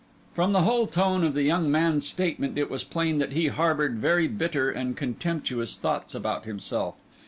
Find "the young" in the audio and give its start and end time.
1.35-1.69